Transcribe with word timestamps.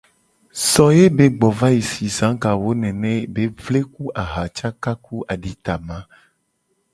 So 0.69 0.85
ye 0.97 1.05
be 1.17 1.25
gbo 1.37 1.49
va 1.59 1.69
si 1.89 2.05
za 2.17 2.27
ga 2.41 2.51
wo 2.61 2.69
nene 2.81 3.11
be 3.33 3.43
vle 3.63 3.81
ku 3.93 4.03
aha 4.21 4.43
caka 4.57 4.91
ku 5.05 5.15
aditama. 5.33 5.97